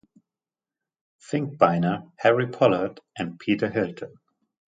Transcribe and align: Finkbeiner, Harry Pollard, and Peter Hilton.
Finkbeiner, 1.21 2.11
Harry 2.17 2.47
Pollard, 2.47 3.01
and 3.15 3.37
Peter 3.37 3.69
Hilton. 3.69 4.15